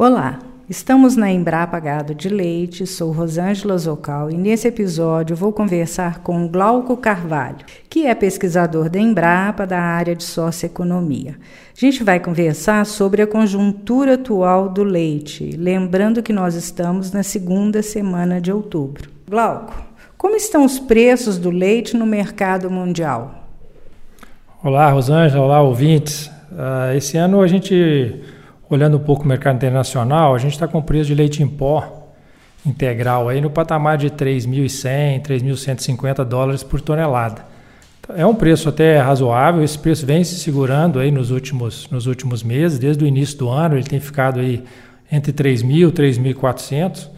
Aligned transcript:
Olá, 0.00 0.38
estamos 0.70 1.16
na 1.16 1.28
Embrapa 1.28 1.80
Gado 1.80 2.14
de 2.14 2.28
Leite, 2.28 2.86
sou 2.86 3.10
Rosângela 3.10 3.76
Zocal 3.76 4.30
e 4.30 4.34
nesse 4.34 4.68
episódio 4.68 5.34
vou 5.34 5.52
conversar 5.52 6.20
com 6.20 6.46
Glauco 6.46 6.96
Carvalho, 6.96 7.66
que 7.90 8.06
é 8.06 8.14
pesquisador 8.14 8.88
da 8.88 9.00
Embrapa 9.00 9.66
da 9.66 9.80
área 9.80 10.14
de 10.14 10.22
socioeconomia. 10.22 11.34
A 11.76 11.80
gente 11.80 12.04
vai 12.04 12.20
conversar 12.20 12.86
sobre 12.86 13.22
a 13.22 13.26
conjuntura 13.26 14.14
atual 14.14 14.68
do 14.68 14.84
leite, 14.84 15.56
lembrando 15.58 16.22
que 16.22 16.32
nós 16.32 16.54
estamos 16.54 17.10
na 17.10 17.24
segunda 17.24 17.82
semana 17.82 18.40
de 18.40 18.52
outubro. 18.52 19.10
Glauco, 19.28 19.74
como 20.16 20.36
estão 20.36 20.64
os 20.64 20.78
preços 20.78 21.38
do 21.38 21.50
leite 21.50 21.96
no 21.96 22.06
mercado 22.06 22.70
mundial? 22.70 23.48
Olá, 24.62 24.92
Rosângela, 24.92 25.42
olá, 25.42 25.60
ouvintes. 25.60 26.28
Uh, 26.52 26.96
esse 26.96 27.16
ano 27.16 27.40
a 27.40 27.48
gente 27.48 28.22
Olhando 28.70 28.98
um 28.98 29.00
pouco 29.00 29.24
o 29.24 29.26
mercado 29.26 29.56
internacional, 29.56 30.34
a 30.34 30.38
gente 30.38 30.52
está 30.52 30.68
com 30.68 30.82
preço 30.82 31.06
de 31.06 31.14
leite 31.14 31.42
em 31.42 31.48
pó 31.48 32.06
integral 32.66 33.28
aí 33.28 33.40
no 33.40 33.48
patamar 33.48 33.96
de 33.96 34.10
3.100, 34.10 35.22
3.150 35.22 36.24
dólares 36.24 36.62
por 36.62 36.80
tonelada. 36.80 37.44
É 38.16 38.24
um 38.24 38.34
preço 38.34 38.68
até 38.68 38.98
razoável, 38.98 39.62
esse 39.62 39.78
preço 39.78 40.06
vem 40.06 40.24
se 40.24 40.38
segurando 40.38 40.98
aí 40.98 41.10
nos 41.10 41.30
últimos, 41.30 41.88
nos 41.90 42.06
últimos 42.06 42.42
meses, 42.42 42.78
desde 42.78 43.04
o 43.04 43.06
início 43.06 43.38
do 43.38 43.48
ano 43.48 43.76
ele 43.76 43.84
tem 43.84 44.00
ficado 44.00 44.40
aí 44.40 44.64
entre 45.10 45.32
3.000 45.32 45.88
e 45.88 46.34
3.400, 46.34 47.08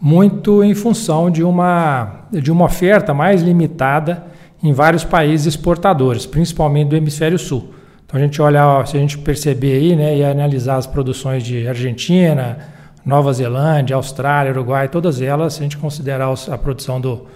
muito 0.00 0.62
em 0.62 0.74
função 0.74 1.30
de 1.30 1.42
uma, 1.42 2.26
de 2.30 2.50
uma 2.50 2.64
oferta 2.64 3.12
mais 3.12 3.42
limitada 3.42 4.24
em 4.62 4.72
vários 4.72 5.04
países 5.04 5.46
exportadores, 5.46 6.24
principalmente 6.24 6.88
do 6.88 6.96
hemisfério 6.96 7.38
sul. 7.38 7.74
Então 8.08 8.18
a 8.18 8.22
gente 8.22 8.40
olha, 8.40 8.86
se 8.86 8.96
a 8.96 9.00
gente 9.00 9.18
perceber 9.18 9.72
aí, 9.72 9.94
né, 9.94 10.16
e 10.16 10.24
analisar 10.24 10.76
as 10.76 10.86
produções 10.86 11.42
de 11.42 11.68
Argentina, 11.68 12.58
Nova 13.04 13.30
Zelândia, 13.34 13.96
Austrália, 13.96 14.50
Uruguai, 14.50 14.88
todas 14.88 15.20
elas, 15.20 15.52
se 15.52 15.60
a 15.60 15.64
gente 15.64 15.76
considerar 15.76 16.26
a 16.50 16.56
produção 16.56 16.98
do, 16.98 17.26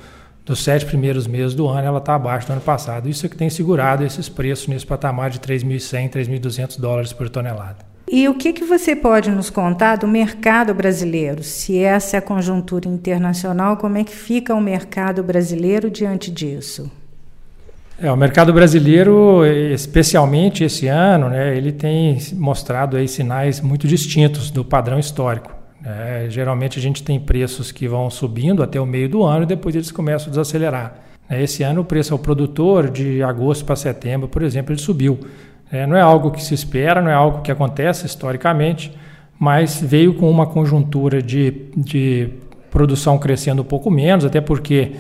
dos 0.47 0.65
sete 0.65 0.87
primeiros 0.87 1.27
meses 1.27 1.55
do 1.55 1.69
ano, 1.69 1.87
ela 1.87 1.99
está 1.99 2.15
abaixo 2.15 2.47
do 2.47 2.55
ano 2.55 2.63
passado. 2.63 3.07
Isso 3.07 3.27
é 3.27 3.29
que 3.29 3.37
tem 3.37 3.51
segurado 3.51 4.03
esses 4.03 4.31
preços 4.31 4.67
nesse 4.67 4.87
patamar 4.87 5.29
de 5.29 5.41
3.100, 5.41 6.09
3.200 6.09 6.81
dólares 6.81 7.13
por 7.13 7.29
tonelada. 7.29 7.85
E 8.11 8.27
o 8.27 8.35
que, 8.35 8.55
que 8.55 8.65
você 8.65 8.97
pode 8.97 9.31
nos 9.31 9.51
contar 9.51 9.97
do 9.97 10.09
mercado 10.09 10.73
brasileiro? 10.73 11.43
Se 11.43 11.79
essa 11.81 12.17
é 12.17 12.19
a 12.19 12.23
conjuntura 12.23 12.89
internacional, 12.89 13.77
como 13.77 13.99
é 13.99 14.05
que 14.05 14.15
fica 14.15 14.55
o 14.55 14.61
mercado 14.61 15.23
brasileiro 15.23 15.91
diante 15.91 16.31
disso? 16.31 16.91
É, 17.99 18.11
o 18.11 18.17
mercado 18.17 18.53
brasileiro, 18.53 19.45
especialmente 19.47 20.65
esse 20.65 20.89
ano, 20.89 21.29
né, 21.29 21.57
ele 21.57 21.71
tem 21.71 22.19
mostrado 22.35 22.97
aí 22.97 23.07
sinais 23.07 23.61
muito 23.61 23.87
distintos 23.87 24.51
do 24.51 24.65
padrão 24.65 24.99
histórico. 24.99 25.53
É, 25.85 26.27
geralmente 26.29 26.79
a 26.79 26.83
gente 26.83 27.03
tem 27.03 27.19
preços 27.19 27.73
que 27.73 27.89
vão 27.89 28.09
subindo 28.09 28.63
até 28.63 28.81
o 28.81 28.87
meio 28.87 29.09
do 29.09 29.25
ano 29.25 29.43
e 29.43 29.47
depois 29.47 29.75
eles 29.75 29.91
começam 29.91 30.29
a 30.29 30.31
desacelerar. 30.31 30.95
É, 31.29 31.43
esse 31.43 31.63
ano 31.63 31.81
o 31.81 31.85
preço 31.85 32.13
ao 32.13 32.19
produtor 32.19 32.91
de 32.91 33.23
agosto 33.23 33.65
para 33.65 33.75
setembro, 33.75 34.29
por 34.29 34.43
exemplo, 34.43 34.73
ele 34.73 34.81
subiu. 34.81 35.19
É, 35.71 35.87
não 35.87 35.97
é 35.97 36.01
algo 36.01 36.31
que 36.31 36.43
se 36.43 36.55
espera, 36.55 37.01
não 37.01 37.11
é 37.11 37.15
algo 37.15 37.41
que 37.41 37.51
acontece 37.51 38.07
historicamente, 38.07 38.93
mas 39.39 39.81
veio 39.81 40.15
com 40.15 40.31
uma 40.31 40.47
conjuntura 40.47 41.23
de, 41.23 41.67
de 41.77 42.29
produção 42.71 43.19
crescendo 43.19 43.63
um 43.63 43.65
pouco 43.65 43.91
menos, 43.91 44.25
até 44.25 44.41
porque 44.41 44.93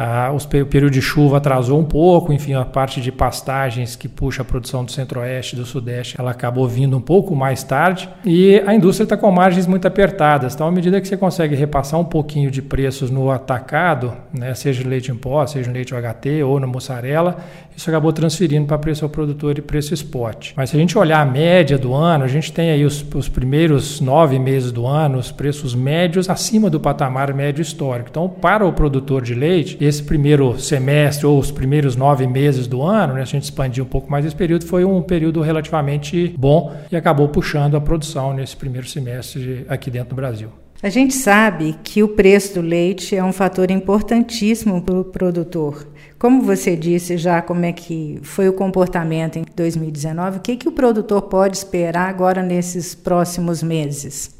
ah, 0.00 0.30
o 0.32 0.66
período 0.66 0.92
de 0.92 1.02
chuva 1.02 1.38
atrasou 1.38 1.80
um 1.80 1.84
pouco, 1.84 2.32
enfim, 2.32 2.54
a 2.54 2.64
parte 2.64 3.00
de 3.00 3.10
pastagens 3.10 3.96
que 3.96 4.08
puxa 4.08 4.42
a 4.42 4.44
produção 4.44 4.84
do 4.84 4.92
centro-oeste 4.92 5.56
do 5.56 5.66
sudeste, 5.66 6.14
ela 6.16 6.30
acabou 6.30 6.68
vindo 6.68 6.96
um 6.96 7.00
pouco 7.00 7.34
mais 7.34 7.64
tarde. 7.64 8.08
E 8.24 8.62
a 8.64 8.72
indústria 8.72 9.02
está 9.02 9.16
com 9.16 9.28
margens 9.32 9.66
muito 9.66 9.88
apertadas. 9.88 10.54
Então, 10.54 10.68
à 10.68 10.70
medida 10.70 11.00
que 11.00 11.08
você 11.08 11.16
consegue 11.16 11.56
repassar 11.56 11.98
um 11.98 12.04
pouquinho 12.04 12.48
de 12.48 12.62
preços 12.62 13.10
no 13.10 13.28
atacado, 13.28 14.12
né, 14.32 14.54
seja 14.54 14.88
leite 14.88 15.10
em 15.10 15.16
pó, 15.16 15.44
seja 15.48 15.72
leite 15.72 15.92
UHT 15.92 16.44
ou 16.44 16.60
na 16.60 16.68
mussarela, 16.68 17.36
isso 17.76 17.90
acabou 17.90 18.12
transferindo 18.12 18.66
para 18.66 18.78
preço 18.78 19.04
ao 19.04 19.08
produtor 19.08 19.58
e 19.58 19.62
preço 19.62 19.94
spot. 19.94 20.52
Mas 20.56 20.70
se 20.70 20.76
a 20.76 20.80
gente 20.80 20.98
olhar 20.98 21.20
a 21.20 21.24
média 21.24 21.78
do 21.78 21.94
ano, 21.94 22.24
a 22.24 22.28
gente 22.28 22.52
tem 22.52 22.70
aí 22.70 22.84
os, 22.84 23.04
os 23.14 23.28
primeiros 23.28 24.00
nove 24.00 24.38
meses 24.38 24.70
do 24.72 24.86
ano, 24.86 25.18
os 25.18 25.30
preços 25.30 25.74
médios 25.76 26.28
acima 26.28 26.68
do 26.68 26.80
patamar 26.80 27.32
médio 27.32 27.62
histórico. 27.62 28.08
Então, 28.10 28.28
para 28.28 28.66
o 28.66 28.72
produtor 28.72 29.22
de 29.22 29.32
leite, 29.32 29.76
esse 29.88 30.02
primeiro 30.02 30.58
semestre 30.58 31.26
ou 31.26 31.38
os 31.38 31.50
primeiros 31.50 31.96
nove 31.96 32.26
meses 32.26 32.66
do 32.66 32.82
ano, 32.82 33.14
né, 33.14 33.24
se 33.24 33.36
a 33.36 33.38
gente 33.38 33.44
expandir 33.44 33.82
um 33.82 33.86
pouco 33.86 34.10
mais 34.10 34.24
esse 34.24 34.36
período, 34.36 34.66
foi 34.66 34.84
um 34.84 35.02
período 35.02 35.40
relativamente 35.40 36.34
bom 36.38 36.74
e 36.90 36.96
acabou 36.96 37.28
puxando 37.28 37.76
a 37.76 37.80
produção 37.80 38.32
nesse 38.34 38.56
primeiro 38.56 38.86
semestre 38.86 39.64
aqui 39.68 39.90
dentro 39.90 40.10
do 40.10 40.16
Brasil. 40.16 40.50
A 40.80 40.88
gente 40.88 41.12
sabe 41.12 41.74
que 41.82 42.04
o 42.04 42.08
preço 42.08 42.54
do 42.54 42.60
leite 42.60 43.16
é 43.16 43.24
um 43.24 43.32
fator 43.32 43.68
importantíssimo 43.68 44.80
para 44.80 44.94
o 44.94 45.04
produtor. 45.04 45.88
Como 46.16 46.42
você 46.42 46.76
disse 46.76 47.16
já 47.16 47.42
como 47.42 47.64
é 47.64 47.72
que 47.72 48.20
foi 48.22 48.48
o 48.48 48.52
comportamento 48.52 49.38
em 49.38 49.44
2019, 49.56 50.38
o 50.38 50.40
que, 50.40 50.56
que 50.56 50.68
o 50.68 50.72
produtor 50.72 51.22
pode 51.22 51.56
esperar 51.56 52.08
agora 52.08 52.42
nesses 52.44 52.94
próximos 52.94 53.60
meses? 53.60 54.38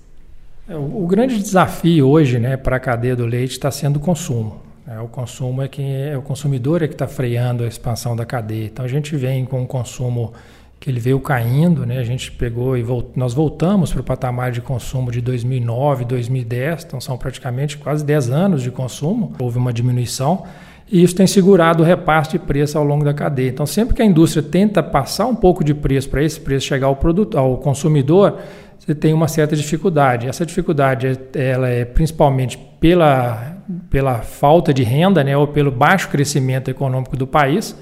É, 0.69 0.77
o, 0.77 1.07
grande 1.07 1.39
desafio 1.39 2.07
hoje 2.07 2.39
né, 2.39 2.57
para 2.57 2.77
a 2.77 2.81
cadeia 2.81 3.17
do 3.17 3.25
leite 3.27 3.53
está 3.53 3.71
sendo 3.71 3.97
o 3.97 4.01
consumo. 4.01 4.61
É, 4.91 4.99
o 5.01 5.07
consumo 5.07 5.61
é 5.61 5.69
quem 5.69 5.95
é, 5.95 6.17
o 6.17 6.23
consumidor 6.23 6.83
é 6.83 6.89
que 6.89 6.95
está 6.95 7.07
freando 7.07 7.63
a 7.63 7.67
expansão 7.67 8.17
da 8.17 8.25
cadeia. 8.25 8.65
Então 8.65 8.85
a 8.85 8.89
gente 8.89 9.15
vem 9.17 9.45
com 9.45 9.61
um 9.61 9.67
consumo 9.67 10.33
que 10.81 10.89
ele 10.89 10.99
veio 10.99 11.21
caindo, 11.21 11.85
né? 11.85 11.99
A 11.99 12.05
gente 12.05 12.33
pegou 12.33 12.75
e 12.75 12.83
volt... 12.83 13.09
nós 13.15 13.35
voltamos 13.35 13.93
para 13.93 14.01
o 14.01 14.05
patamar 14.05 14.51
de 14.51 14.63
consumo 14.63 15.11
de 15.11 15.21
2009, 15.21 16.07
2010, 16.07 16.85
então 16.85 17.01
são 17.03 17.19
praticamente 17.19 17.77
quase 17.77 18.03
10 18.03 18.31
anos 18.31 18.63
de 18.63 18.71
consumo. 18.71 19.35
Houve 19.39 19.59
uma 19.59 19.75
diminuição 19.75 20.45
e 20.91 21.03
isso 21.03 21.15
tem 21.15 21.27
segurado 21.27 21.83
o 21.83 21.87
repasse 21.87 22.31
de 22.31 22.39
preço 22.39 22.79
ao 22.79 22.85
longo 22.85 23.05
da 23.05 23.13
cadeia. 23.13 23.51
Então, 23.51 23.67
sempre 23.67 23.95
que 23.95 24.01
a 24.01 24.07
indústria 24.07 24.43
tenta 24.43 24.83
passar 24.83 25.27
um 25.27 25.35
pouco 25.35 25.63
de 25.63 25.75
preço 25.75 26.09
para 26.09 26.23
esse 26.23 26.41
preço 26.41 26.67
chegar 26.67 26.87
ao 26.87 26.97
produto, 26.97 27.37
ao 27.37 27.59
consumidor, 27.59 28.39
você 28.79 28.95
tem 28.95 29.13
uma 29.13 29.29
certa 29.29 29.55
dificuldade. 29.55 30.29
Essa 30.29 30.47
dificuldade 30.47 31.19
ela 31.35 31.69
é 31.69 31.85
principalmente 31.85 32.57
pela, 32.81 33.58
pela 33.91 34.23
falta 34.23 34.73
de 34.73 34.83
renda, 34.83 35.23
né, 35.23 35.37
ou 35.37 35.47
pelo 35.47 35.71
baixo 35.71 36.09
crescimento 36.09 36.71
econômico 36.71 37.17
do 37.17 37.27
país 37.27 37.77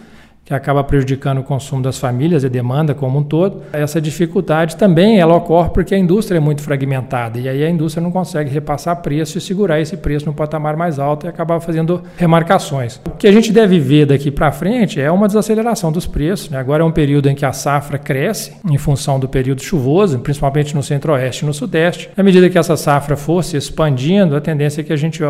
que 0.46 0.54
acaba 0.54 0.84
prejudicando 0.84 1.38
o 1.38 1.42
consumo 1.42 1.82
das 1.82 1.98
famílias 1.98 2.44
e 2.44 2.46
a 2.46 2.48
demanda 2.48 2.94
como 2.94 3.18
um 3.18 3.22
todo. 3.24 3.62
Essa 3.72 4.00
dificuldade 4.00 4.76
também 4.76 5.18
ela 5.18 5.34
ocorre 5.34 5.70
porque 5.70 5.92
a 5.92 5.98
indústria 5.98 6.38
é 6.38 6.40
muito 6.40 6.62
fragmentada 6.62 7.40
e 7.40 7.48
aí 7.48 7.64
a 7.64 7.68
indústria 7.68 8.00
não 8.00 8.12
consegue 8.12 8.48
repassar 8.48 9.02
preço 9.02 9.38
e 9.38 9.40
segurar 9.40 9.80
esse 9.80 9.96
preço 9.96 10.24
no 10.24 10.32
patamar 10.32 10.76
mais 10.76 11.00
alto 11.00 11.26
e 11.26 11.28
acabar 11.28 11.58
fazendo 11.58 12.00
remarcações. 12.16 13.00
O 13.04 13.16
que 13.16 13.26
a 13.26 13.32
gente 13.32 13.52
deve 13.52 13.80
ver 13.80 14.06
daqui 14.06 14.30
para 14.30 14.52
frente 14.52 15.00
é 15.00 15.10
uma 15.10 15.26
desaceleração 15.26 15.90
dos 15.90 16.06
preços. 16.06 16.48
Né? 16.48 16.58
Agora 16.58 16.84
é 16.84 16.86
um 16.86 16.92
período 16.92 17.28
em 17.28 17.34
que 17.34 17.44
a 17.44 17.52
safra 17.52 17.98
cresce 17.98 18.52
em 18.70 18.78
função 18.78 19.18
do 19.18 19.28
período 19.28 19.60
chuvoso, 19.60 20.20
principalmente 20.20 20.76
no 20.76 20.82
centro-oeste 20.82 21.42
e 21.42 21.46
no 21.46 21.52
sudeste. 21.52 22.08
À 22.16 22.22
medida 22.22 22.48
que 22.48 22.56
essa 22.56 22.76
safra 22.76 23.16
for 23.16 23.42
se 23.42 23.56
expandindo, 23.56 24.36
a 24.36 24.40
tendência 24.40 24.80
é 24.80 24.84
que 24.84 24.92
a 24.92 24.96
gente 24.96 25.20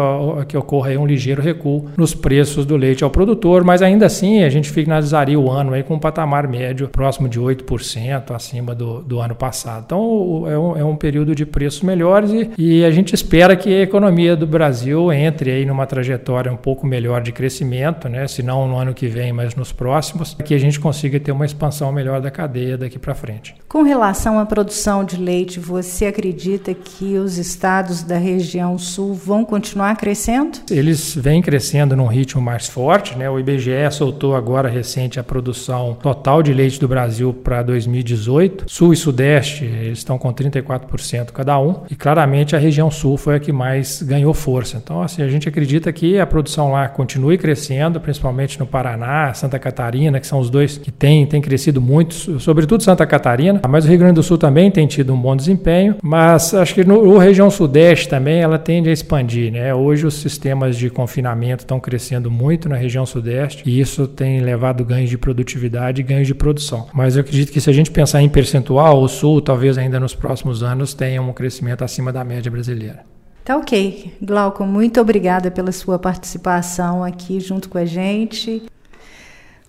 que 0.47 0.57
ocorra 0.59 0.91
um 0.91 1.07
ligeiro 1.07 1.41
recuo 1.41 1.87
nos 1.97 2.15
preços 2.15 2.67
do 2.67 2.77
leite 2.77 3.03
ao 3.03 3.09
produtor, 3.09 3.65
mas 3.65 3.81
ainda 3.81 4.05
assim 4.05 4.45
a 4.45 4.51
gente 4.51 4.69
fica 4.69 4.91
nas 4.91 5.06
finalizaria 5.07 5.39
o 5.39 5.51
ano 5.51 5.73
aí 5.73 5.83
com 5.83 5.95
um 5.95 5.99
patamar 5.99 6.49
médio 6.49 6.89
próximo 6.89 7.29
de 7.29 7.41
8% 7.41 8.35
acima 8.35 8.75
do, 8.75 9.01
do 9.03 9.21
ano 9.21 9.35
passado. 9.35 9.85
Então 9.87 10.45
é 10.49 10.59
um, 10.59 10.77
é 10.77 10.85
um 10.85 10.97
período 10.97 11.35
de 11.35 11.47
preços 11.47 11.83
melhores 11.83 12.31
e, 12.31 12.51
e 12.59 12.85
a 12.85 12.91
gente 12.91 13.15
espera 13.15 13.57
que 13.57 13.73
a 13.73 13.83
economia 13.83 14.37
do 14.37 14.47
Brasil 14.47 15.13
entre 15.13 15.51
aí 15.51 15.65
numa 15.65 15.87
trajetória 15.87 16.53
um 16.53 16.57
pouco 16.57 16.87
melhor 16.87 17.23
de 17.23 17.33
crescimento, 17.33 18.09
né? 18.09 18.27
se 18.27 18.43
não 18.43 18.67
no 18.67 18.77
ano 18.77 18.93
que 18.93 19.07
vem, 19.07 19.33
mas 19.33 19.55
nos 19.55 19.73
próximos, 19.73 20.35
que 20.35 20.55
a 20.55 20.59
gente 20.59 20.81
consiga 20.81 21.21
ter 21.21 21.33
uma 21.33 21.47
expansão 21.47 21.93
melhor 21.93 22.21
da 22.21 22.31
cadeia 22.31 22.77
daqui 22.77 22.99
para 22.99 23.15
frente. 23.15 23.55
Com 23.69 23.83
relação 23.83 24.39
à 24.39 24.47
produção 24.47 25.05
de 25.05 25.17
leite, 25.17 25.61
você 25.61 26.07
acredita 26.07 26.75
que 26.75 27.17
os 27.17 27.39
estados 27.39 28.03
da 28.03 28.19
região 28.19 28.79
sul 28.79 29.15
vão 29.15 29.45
continuar 29.45 29.97
crescendo? 29.97 30.59
Eles 30.71 31.15
vêm 31.15 31.41
crescendo 31.41 31.97
num 31.97 32.07
ritmo 32.07 32.41
mais 32.41 32.67
forte, 32.67 33.17
né? 33.17 33.29
O 33.29 33.39
IBGE 33.39 33.91
soltou 33.91 34.35
agora 34.35 34.69
recente 34.69 34.96
recente 34.97 35.21
a 35.21 35.25
produção 35.25 35.95
total 36.01 36.43
de 36.43 36.55
leite 36.55 36.81
do 36.81 36.89
Brasil 36.89 37.35
para 37.35 37.63
2018. 37.63 38.65
Sul 38.67 38.95
e 38.95 38.97
Sudeste, 38.97 39.65
eles 39.65 39.99
estão 39.99 40.17
com 40.17 40.33
34% 40.33 41.33
cada 41.33 41.59
um. 41.61 41.83
E 41.91 41.95
claramente 41.95 42.57
a 42.57 42.59
região 42.59 42.91
Sul 42.91 43.19
foi 43.19 43.37
a 43.37 43.41
que 43.41 43.53
mais 43.53 44.03
ganhou 44.03 44.33
força. 44.33 44.79
Então, 44.83 45.03
assim, 45.03 45.23
a 45.23 45.29
gente 45.29 45.49
acredita 45.49 45.93
que 45.93 46.19
a 46.19 46.27
produção 46.27 46.73
lá 46.73 46.89
continue 46.89 47.37
crescendo, 47.37 48.01
principalmente 48.01 48.59
no 48.59 48.67
Paraná, 48.67 49.35
Santa 49.35 49.59
Catarina, 49.59 50.19
que 50.19 50.27
são 50.27 50.39
os 50.39 50.49
dois 50.49 50.79
que 50.79 50.91
têm, 50.91 51.27
têm 51.27 51.43
crescido 51.43 51.81
muito, 51.81 52.41
sobretudo 52.41 52.83
Santa 52.83 53.07
Catarina. 53.07 53.61
Mas 53.69 53.85
o 53.85 53.89
Rio 53.89 53.99
Grande 53.99 54.15
do 54.15 54.23
Sul 54.23 54.39
também 54.39 54.71
tem 54.71 54.87
tido 54.87 55.13
um 55.13 55.21
bom 55.21 55.37
desempenho. 55.37 55.97
Mas 56.03 56.55
acho 56.55 56.75
que 56.75 56.85
no, 56.85 57.05
no 57.05 57.19
região 57.19 57.51
Sudeste 57.51 58.09
também 58.09 58.41
ela 58.41 58.59
tende 58.59 58.89
a 58.89 58.93
expandir. 58.93 59.53
Né? 59.53 59.75
Hoje 59.75 60.07
os 60.07 60.15
sistemas 60.15 60.77
de 60.77 60.89
confinamento 60.89 61.65
estão 61.65 61.79
crescendo 61.79 62.31
muito 62.31 62.67
na 62.67 62.77
região 62.77 63.05
Sudeste 63.05 63.63
e 63.67 63.79
isso 63.79 64.07
tem 64.09 64.41
levado 64.41 64.86
ganhos 64.87 65.11
de 65.11 65.19
produtividade 65.19 66.01
e 66.01 66.05
ganhos 66.05 66.27
de 66.27 66.35
produção. 66.35 66.87
Mas 66.95 67.17
eu 67.17 67.21
acredito 67.21 67.53
que 67.53 67.61
se 67.61 67.69
a 67.69 67.73
gente 67.73 67.91
pensar 67.91 68.23
em 68.23 68.29
percentual, 68.29 69.03
o 69.03 69.09
Sul 69.09 69.43
talvez 69.43 69.77
ainda 69.77 70.01
nos 70.01 70.15
próximos 70.15 70.63
anos 70.63 70.95
tenha 70.95 71.21
um 71.21 71.33
crescimento 71.33 71.85
acima 71.85 72.13
da 72.13 72.25
média 72.25 72.51
brasileira. 72.51 73.05
Tá 73.47 73.57
ok. 73.57 74.17
Glauco, 74.21 74.65
muito 74.65 75.01
obrigada 75.01 75.53
pela 75.53 75.71
sua 75.71 75.99
participação 75.99 77.05
aqui 77.05 77.39
junto 77.39 77.69
com 77.69 77.79
a 77.79 77.85
gente. 77.85 78.63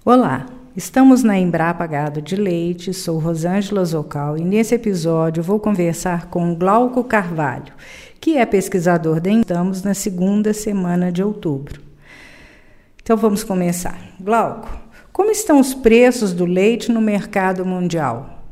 Olá, 0.03 0.47
estamos 0.75 1.21
na 1.21 1.37
Embrapa 1.37 1.85
Gado 1.85 2.21
de 2.21 2.35
Leite, 2.35 2.93
sou 2.93 3.19
Rosângela 3.19 3.85
Zocal 3.85 4.37
e 4.37 4.43
nesse 4.43 4.73
episódio 4.73 5.43
vou 5.43 5.59
conversar 5.59 6.27
com 6.27 6.55
Glauco 6.55 7.03
Carvalho, 7.03 7.73
que 8.19 8.37
é 8.37 8.45
pesquisador 8.45 9.19
da 9.19 9.29
Estamos 9.29 9.83
na 9.83 9.93
segunda 9.93 10.53
semana 10.53 11.11
de 11.11 11.21
outubro. 11.21 11.81
Então 13.03 13.15
vamos 13.15 13.43
começar. 13.43 13.97
Glauco, 14.19 14.69
como 15.17 15.31
estão 15.31 15.59
os 15.59 15.73
preços 15.73 16.31
do 16.31 16.45
leite 16.45 16.91
no 16.91 17.01
mercado 17.01 17.65
mundial? 17.65 18.43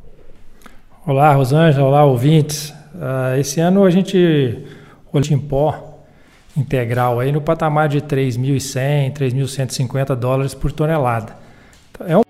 Olá, 1.06 1.32
Rosângela, 1.32 1.88
olá, 1.88 2.04
ouvintes. 2.04 2.72
Uh, 2.96 3.40
esse 3.40 3.60
ano 3.60 3.86
a 3.86 3.92
gente, 3.92 4.66
leite 5.12 5.32
em 5.32 5.38
pó 5.38 6.00
integral 6.58 7.20
aí 7.20 7.32
no 7.32 7.40
patamar 7.40 7.88
de 7.88 8.02
3.100, 8.02 9.14
3.150 9.14 10.16
dólares 10.16 10.56
por 10.56 10.72
tonelada. 10.72 11.38
É 12.00 12.18
um 12.18 12.25